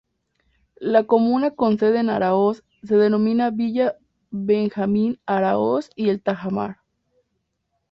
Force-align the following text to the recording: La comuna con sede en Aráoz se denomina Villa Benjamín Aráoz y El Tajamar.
La 0.79 1.03
comuna 1.03 1.51
con 1.51 1.77
sede 1.77 1.99
en 1.99 2.09
Aráoz 2.09 2.63
se 2.81 2.97
denomina 2.97 3.51
Villa 3.51 3.97
Benjamín 4.31 5.19
Aráoz 5.27 5.91
y 5.95 6.09
El 6.09 6.23
Tajamar. 6.23 6.77